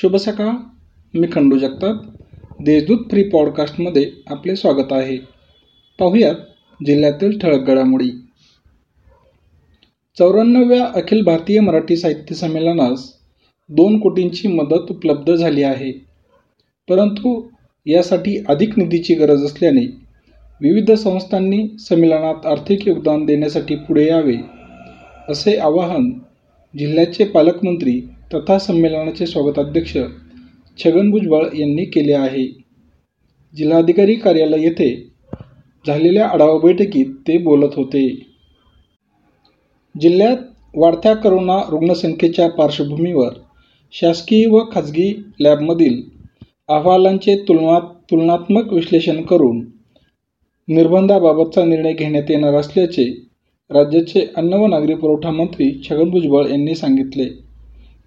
[0.00, 0.52] शुभ सकाळ.
[1.18, 1.96] मी खंडू जगताप.
[2.60, 5.16] देशदूत फ्री पॉडकास्टमध्ये आपले स्वागत आहे.
[5.98, 6.34] पाहुयात
[6.86, 8.10] जिल्ह्यातील ठळक घडामोडी.
[10.18, 13.12] चौऱ्याण्णव्या अखिल भारतीय मराठी साहित्य संमेलनास
[13.68, 15.92] दोन कोटींची मदत उपलब्ध झाली आहे.
[16.88, 17.48] परंतु
[17.86, 19.86] यासाठी अधिक निधीची गरज असल्याने
[20.60, 24.36] विविध संस्थांनी संमेलनात आर्थिक योगदान देण्यासाठी पुढे यावे
[25.28, 26.10] असे आवाहन
[26.78, 28.00] जिल्ह्याचे पालकमंत्री
[28.30, 29.96] तथा संमेलनाचे स्वागताध्यक्ष
[30.78, 32.46] छगन भुजबळ यांनी केले आहे.
[33.54, 34.90] जिल्हाधिकारी कार्यालय येथे
[35.84, 38.08] झालेल्या आढावा बैठकीत ते बोलत होते.
[39.94, 40.36] जिल्ह्यात
[40.74, 43.32] वाढत्या करोना रुग्णसंख्येच्या पार्श्वभूमीवर
[43.94, 46.00] शासकीय व खाजगी लॅबमधील
[46.68, 49.64] अहवालांचे तुलनात तुलनात्मक विश्लेषण करून
[50.68, 53.04] निर्बंधाबाबतचा निर्णय घेण्यात येणार असल्याचे
[53.70, 57.28] राज्याचे अन्न व नागरी पुरवठा मंत्री छगन भुजबळ यांनी सांगितले.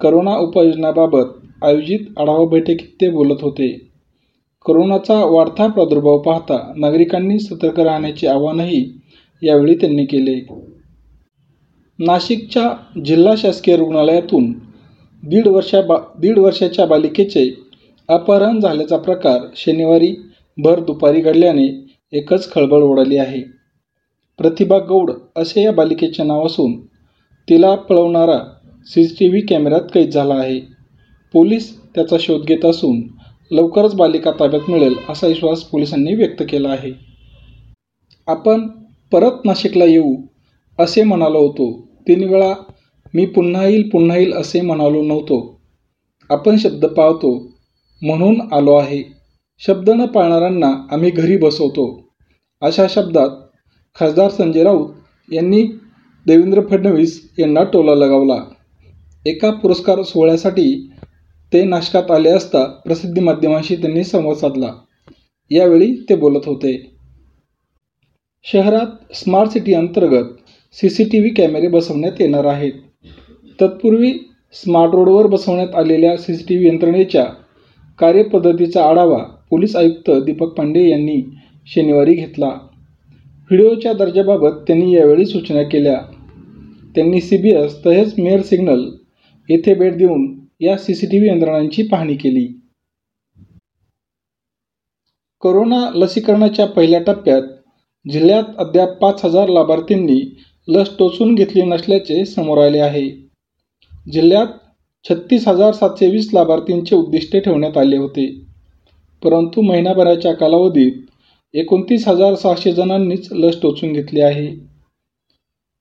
[0.00, 1.28] करोना उपाययोजनाबाबत
[1.64, 3.68] आयोजित आढावा बैठकीत ते बोलत होते.
[4.66, 8.82] करोनाचा वाढता प्रादुर्भाव पाहता नागरिकांनी सतर्क राहण्याचे आवाहनही
[9.42, 10.34] यावेळी त्यांनी केले.
[11.98, 12.70] नाशिकच्या
[13.04, 14.52] जिल्हा शासकीय रुग्णालयातून
[15.22, 17.50] दीड वर्षा बा दीड वर्षाच्या बालिकेचे
[18.08, 20.14] अपहरण झाल्याचा प्रकार शनिवारी
[20.58, 21.66] भर दुपारी घडल्याने
[22.12, 23.42] एकच खळबळ उडाली आहे.
[24.38, 26.80] प्रतिभा गौड असे या बालिकेचे नाव असून
[27.48, 28.38] तिला पळवणारा
[28.86, 30.60] सी सी टी व्ही कॅमेऱ्यात कैद झाला आहे.
[31.32, 33.02] पोलीस त्याचा शोध घेत असून
[33.50, 36.92] लवकरच बालिका ताब्यात मिळेल असा विश्वास पोलिसांनी व्यक्त केला आहे.
[38.26, 38.68] आपण
[39.12, 40.16] परत नाशिकला येऊ
[40.78, 41.88] असे म्हणालो होतो.
[42.08, 42.54] तीन वेळा
[43.14, 45.60] मी पुन्हा येईल पुन्हा येईल असे म्हणालो नव्हतो.
[46.30, 47.48] आपण शब्द पाळतो
[48.02, 49.02] म्हणून आलो आहे.
[49.58, 52.10] शब्द न पाळणाऱ्यांना आम्ही घरी बसवतो.
[52.62, 53.28] अशा शब्दात
[54.00, 54.88] खासदार संजय राऊत
[55.32, 55.62] यांनी
[56.26, 58.55] देवेंद्र फडणवीस यांना टोला लगावला.
[59.26, 60.90] एका पुरस्कार सोहळ्यासाठी
[61.52, 64.72] ते नाशकात आले असता प्रसिद्धी माध्यमांशी त्यांनी संवाद साधला.
[65.50, 66.90] यावेळी ते बोलत होते.
[68.44, 70.24] शहरात स्मार्ट सिटी अंतर्गत
[70.72, 72.72] सी सी टी व्ही कॅमेरे बसवण्यात येणार आहेत.
[73.60, 74.12] तत्पूर्वी
[74.52, 77.24] स्मार्ट रोडवर बसवण्यात आलेल्या सी सी टी व्ही यंत्रणेच्या
[77.98, 79.18] कार्यपद्धतीचा आढावा
[79.50, 81.20] पोलीस आयुक्त दीपक पांडे यांनी
[81.66, 82.48] शनिवारी घेतला.
[83.50, 86.00] व्हिडिओच्या दर्जाबाबत त्यांनी यावेळी सूचना केल्या.
[86.94, 88.84] त्यांनी सी बी एस तसेच मेअर सिग्नल
[89.50, 92.46] येथे भेट देऊन या सी सी टी व्ही यंत्रणांची पाहणी केली.
[95.40, 97.42] कोरोना लसीकरणाच्या पहिल्या टप्प्यात
[98.10, 100.20] जिल्ह्यात अद्याप पाच हजार लाभार्थींनी
[100.68, 103.10] लस टोचून घेतली नसल्याचे समोर आले आहे.
[104.12, 104.46] जिल्ह्यात
[105.04, 108.40] छत्तीस हजार सातशे वीस लाभार्थींचे उद्दिष्ट ठेवण्यात आले होते.
[109.22, 110.92] परंतु महिनाभराच्या कालावधीत
[111.54, 114.48] एकोणतीस हजार सहाशे जणांनीच लस टोचून घेतली आहे.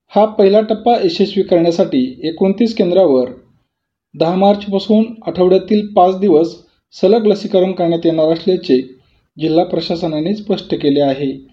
[0.07, 3.29] हा पहिला टप्पा यशस्वी करण्यासाठी एकोणतीस केंद्रावर
[4.19, 6.55] दहा मार्चपासून आठवड्यातील पाच दिवस
[7.01, 8.81] सलग लसीकरण करण्यात येणार असल्याचे
[9.39, 11.47] जिल्हा प्रशासनाने स्पष्ट केले आहे.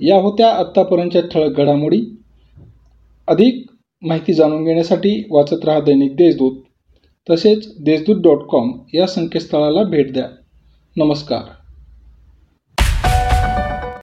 [0.00, 2.02] या होत्या आत्तापर्यंतच्या ठळक घडामोडी.
[3.28, 3.66] अधिक
[4.02, 6.56] माहिती जाणून घेण्यासाठी वाचत राहा दैनिक देशदूत.
[7.30, 10.28] तसेच देशदूत डॉट कॉम या संकेतस्थळाला भेट द्या.
[10.96, 11.61] नमस्कार.